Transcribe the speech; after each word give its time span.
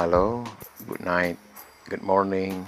Hello, 0.00 0.40
good 0.88 1.04
night, 1.04 1.36
good 1.84 2.00
morning, 2.00 2.64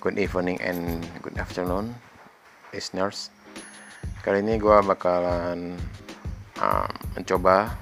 good 0.00 0.16
evening, 0.16 0.56
and 0.64 1.04
good 1.20 1.36
afternoon, 1.36 1.92
listeners. 2.72 3.28
Kali 4.24 4.40
ini 4.40 4.56
gue 4.56 4.80
bakalan 4.80 5.76
uh, 6.56 6.88
mencoba 7.12 7.76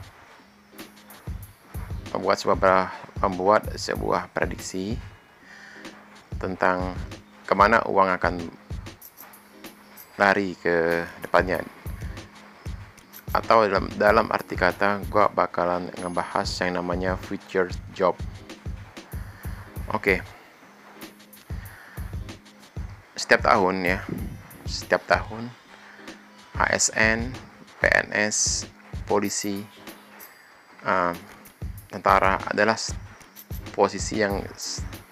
membuat 2.11 2.43
sebuah 2.43 2.91
membuat 3.23 3.63
sebuah 3.79 4.35
prediksi 4.35 4.99
tentang 6.43 6.99
ke 7.47 7.55
mana 7.55 7.87
uang 7.87 8.19
akan 8.19 8.35
lari 10.19 10.59
ke 10.59 11.07
depannya 11.23 11.63
atau 13.29 13.69
dalam 13.69 13.87
dalam 14.01 14.27
arti 14.33 14.57
kata 14.57 15.05
gue 15.05 15.25
bakalan 15.37 15.93
ngebahas 16.01 16.49
yang 16.65 16.81
namanya 16.81 17.13
future 17.21 17.69
job 17.93 18.17
oke 19.93 20.01
okay. 20.01 20.19
setiap 23.13 23.45
tahun 23.45 23.85
ya 23.85 23.99
setiap 24.65 25.05
tahun 25.05 25.53
ASN 26.57 27.37
PNS 27.85 28.65
polisi 29.05 29.61
uh, 30.89 31.13
tentara 31.93 32.41
adalah 32.49 32.81
posisi 33.77 34.25
yang 34.25 34.41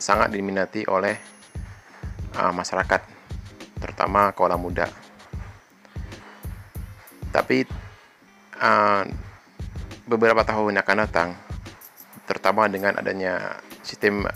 sangat 0.00 0.32
diminati 0.32 0.88
oleh 0.88 1.16
uh, 2.40 2.52
masyarakat 2.52 3.00
terutama 3.76 4.32
kaula 4.32 4.56
muda 4.56 4.88
tapi 7.28 7.68
uh, 8.60 9.02
beberapa 10.07 10.43
tahun 10.46 10.76
yang 10.76 10.85
akan 10.85 10.99
datang, 11.09 11.30
terutama 12.24 12.68
dengan 12.71 12.98
adanya 12.98 13.59
sistem 13.82 14.26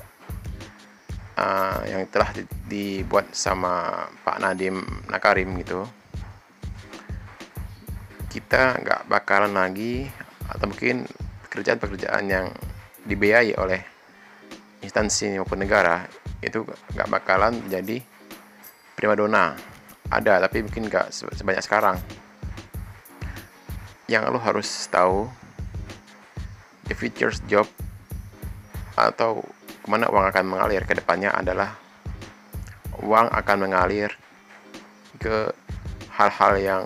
uh, 1.39 1.81
yang 1.87 2.07
telah 2.09 2.31
dibuat 2.69 3.33
sama 3.33 4.07
Pak 4.25 4.39
Nadim 4.41 4.83
Nakarim 5.09 5.57
gitu, 5.61 5.85
kita 8.31 8.79
nggak 8.79 9.01
bakalan 9.11 9.53
lagi 9.53 10.07
atau 10.47 10.67
mungkin 10.71 11.07
pekerjaan-pekerjaan 11.51 12.25
yang 12.31 12.47
dibiayai 13.07 13.59
oleh 13.59 13.83
instansi 14.87 15.35
maupun 15.37 15.61
negara 15.61 16.07
itu 16.41 16.65
nggak 16.95 17.11
bakalan 17.11 17.59
jadi 17.69 18.01
primadona 18.97 19.57
ada 20.09 20.41
tapi 20.43 20.65
mungkin 20.65 20.89
nggak 20.89 21.13
sebanyak 21.13 21.63
sekarang 21.63 21.97
yang 24.11 24.27
lo 24.27 24.43
harus 24.43 24.67
tahu 24.91 25.31
the 26.91 26.99
future 26.99 27.31
job 27.47 27.63
atau 28.99 29.39
ke 29.81 29.87
mana 29.87 30.11
uang 30.11 30.27
akan 30.35 30.45
mengalir 30.51 30.83
ke 30.83 30.99
depannya 30.99 31.31
adalah 31.31 31.79
uang 33.07 33.31
akan 33.31 33.71
mengalir 33.71 34.11
ke 35.23 35.55
hal-hal 36.19 36.53
yang 36.59 36.83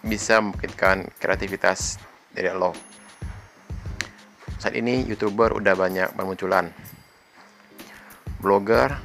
bisa 0.00 0.40
memungkinkan 0.40 1.12
kreativitas 1.20 2.00
dari 2.32 2.48
lo. 2.56 2.72
Saat 4.56 4.80
ini 4.80 5.04
youtuber 5.04 5.52
udah 5.52 5.76
banyak 5.76 6.08
bermunculan, 6.16 6.72
blogger 8.40 8.96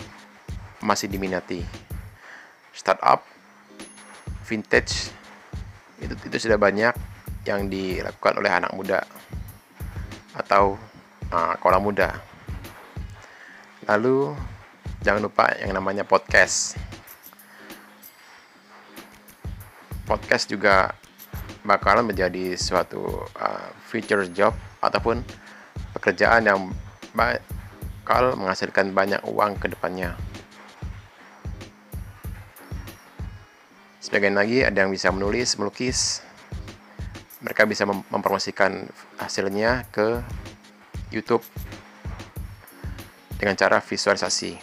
masih 0.80 1.12
diminati, 1.12 1.68
startup, 2.72 3.28
vintage 4.48 5.21
itu 6.14 6.24
itu 6.30 6.38
sudah 6.48 6.60
banyak 6.60 6.94
yang 7.48 7.66
dilakukan 7.72 8.38
oleh 8.38 8.52
anak 8.52 8.72
muda 8.78 9.02
atau 10.38 10.78
uh, 11.34 11.54
kolam 11.60 11.82
muda. 11.82 12.14
Lalu 13.90 14.36
jangan 15.02 15.26
lupa 15.26 15.50
yang 15.58 15.74
namanya 15.74 16.06
podcast. 16.06 16.78
Podcast 20.06 20.52
juga 20.52 20.94
bakalan 21.66 22.14
menjadi 22.14 22.58
suatu 22.58 23.26
uh, 23.38 23.70
future 23.90 24.28
job 24.30 24.54
ataupun 24.82 25.24
pekerjaan 25.98 26.46
yang 26.46 26.60
bakal 27.16 28.36
menghasilkan 28.38 28.94
banyak 28.94 29.22
uang 29.26 29.58
ke 29.58 29.72
depannya. 29.72 30.14
Sebagian 34.02 34.34
lagi 34.34 34.66
ada 34.66 34.82
yang 34.82 34.90
bisa 34.90 35.14
menulis, 35.14 35.62
melukis. 35.62 36.26
Mereka 37.46 37.70
bisa 37.70 37.86
mem 37.86 38.02
mempromosikan 38.10 38.90
hasilnya 39.22 39.86
ke 39.94 40.26
YouTube 41.14 41.46
dengan 43.38 43.54
cara 43.54 43.78
visualisasi. 43.78 44.58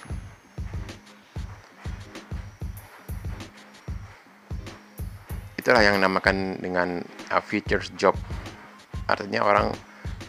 Itulah 5.55 5.87
yang 5.87 6.03
dinamakan 6.03 6.59
dengan 6.59 7.07
uh, 7.31 7.39
features 7.39 7.95
job. 7.95 8.19
Artinya 9.07 9.47
orang 9.47 9.71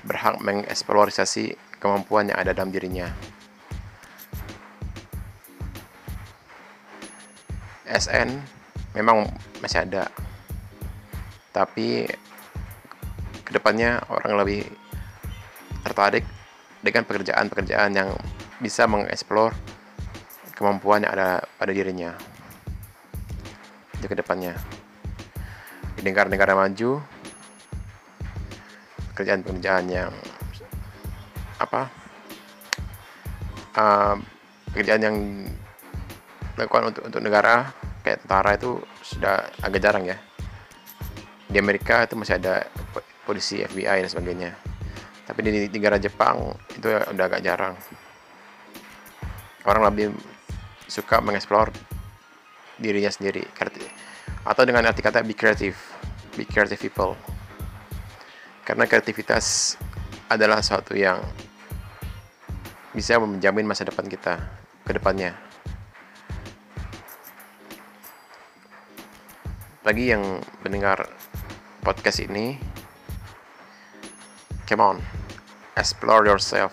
berhak 0.06 0.38
mengeksplorasi 0.38 1.58
kemampuan 1.82 2.30
yang 2.30 2.38
ada 2.38 2.54
dalam 2.54 2.70
dirinya. 2.70 3.10
SN 7.90 8.59
memang 8.94 9.30
masih 9.62 9.86
ada. 9.86 10.10
Tapi 11.54 12.08
ke 13.46 13.52
depannya 13.52 14.02
orang 14.10 14.38
lebih 14.38 14.62
tertarik 15.82 16.26
dengan 16.80 17.04
pekerjaan-pekerjaan 17.06 17.92
yang 17.92 18.10
bisa 18.62 18.86
mengeksplor 18.86 19.56
kemampuan 20.54 21.04
yang 21.04 21.14
ada 21.16 21.44
pada 21.58 21.72
dirinya. 21.72 22.14
Di 24.00 24.06
ke 24.08 24.16
depannya. 24.16 24.56
Di 26.00 26.02
negara-negara 26.06 26.56
maju 26.56 27.04
pekerjaan-pekerjaan 29.12 29.86
yang 29.92 30.16
apa 31.60 31.92
uh, 33.76 34.16
pekerjaan 34.72 35.04
yang 35.04 35.18
dilakukan 36.56 36.96
untuk 36.96 37.04
untuk 37.04 37.20
negara 37.20 37.68
kayak 38.04 38.26
tentara 38.26 38.56
itu 38.56 38.80
sudah 39.04 39.50
agak 39.64 39.82
jarang 39.84 40.06
ya. 40.08 40.18
Di 41.50 41.58
Amerika 41.58 42.06
itu 42.06 42.14
masih 42.14 42.38
ada 42.38 42.70
polisi 43.26 43.62
FBI 43.62 44.06
dan 44.06 44.10
sebagainya. 44.10 44.52
Tapi 45.26 45.40
di 45.46 45.70
negara 45.70 46.02
Jepang 46.02 46.58
itu 46.74 46.88
udah 46.90 47.26
agak 47.26 47.42
jarang. 47.46 47.74
Orang 49.66 49.86
lebih 49.86 50.14
suka 50.90 51.22
mengeksplor 51.22 51.70
dirinya 52.80 53.12
sendiri 53.12 53.44
atau 54.48 54.64
dengan 54.64 54.88
arti 54.88 55.04
kata 55.04 55.22
be 55.22 55.36
creative 55.36 55.76
be 56.34 56.48
creative 56.48 56.80
people. 56.80 57.14
Karena 58.64 58.86
kreativitas 58.86 59.76
adalah 60.30 60.62
sesuatu 60.62 60.94
yang 60.94 61.20
bisa 62.94 63.18
menjamin 63.22 63.66
masa 63.66 63.86
depan 63.86 64.06
kita 64.10 64.38
ke 64.86 64.92
depannya 64.98 65.49
bagi 69.90 70.14
yang 70.14 70.38
mendengar 70.62 71.02
podcast 71.82 72.22
ini. 72.22 72.62
Come 74.70 74.86
on 74.86 74.98
explore 75.74 76.30
yourself. 76.30 76.70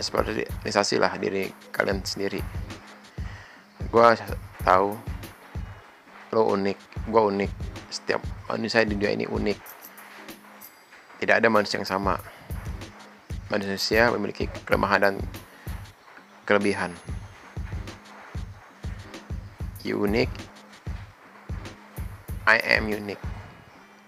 Eksplorisasi 0.00 0.96
lah 0.96 1.12
diri 1.20 1.52
kalian 1.68 2.00
sendiri. 2.00 2.40
Gue 3.92 4.08
tahu 4.64 4.96
lo 6.32 6.48
unik 6.48 7.12
gue 7.12 7.22
unik. 7.28 7.52
Setiap 7.92 8.24
manusia 8.48 8.88
di 8.88 8.96
dunia 8.96 9.12
ini 9.12 9.28
unik. 9.28 9.58
Tidak 11.20 11.36
ada 11.44 11.52
manusia 11.52 11.76
yang 11.76 11.84
sama. 11.84 12.16
Manusia 13.52 14.08
memiliki 14.08 14.48
kelemahan 14.64 15.12
dan 15.12 15.14
kelebihan. 16.48 16.96
You 19.84 20.00
unique 20.00 20.32
I 22.44 22.60
am 22.76 22.92
unique. 22.92 23.24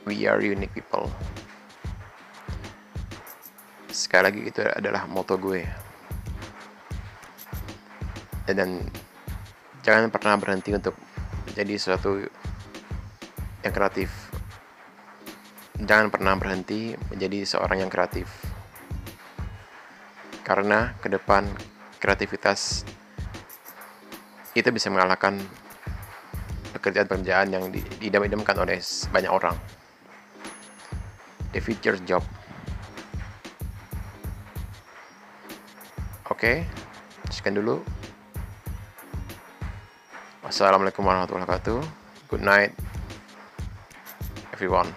We 0.05 0.29
are 0.29 0.37
unique 0.45 0.77
people. 0.77 1.09
Sekali 3.89 4.29
lagi 4.29 4.41
itu 4.45 4.61
adalah 4.61 5.09
moto 5.09 5.41
gue. 5.41 5.65
Dan 8.45 8.85
jangan 9.81 10.13
pernah 10.13 10.37
berhenti 10.37 10.77
untuk 10.77 10.93
menjadi 11.49 11.81
sesuatu 11.81 12.29
yang 13.65 13.73
kreatif. 13.73 14.13
Jangan 15.81 16.13
pernah 16.13 16.37
berhenti 16.37 16.93
menjadi 17.09 17.41
seorang 17.49 17.89
yang 17.89 17.91
kreatif. 17.93 18.29
Karena 20.45 20.93
ke 21.01 21.09
depan 21.09 21.49
kreativitas 22.05 22.85
itu 24.53 24.69
bisa 24.69 24.93
mengalahkan 24.93 25.41
pekerjaan-pekerjaan 26.77 27.49
yang 27.49 27.65
didam-idamkan 27.73 28.57
oleh 28.61 28.79
banyak 29.09 29.33
orang. 29.33 29.57
The 31.57 31.61
future 31.65 31.97
job. 32.05 32.21
Oke, 36.29 36.69
sekian 37.33 37.57
dulu. 37.57 37.81
Wassalamualaikum 40.45 41.01
warahmatullahi 41.03 41.49
wabarakatuh. 41.49 41.81
Good 42.29 42.45
night, 42.45 42.77
everyone. 44.53 44.93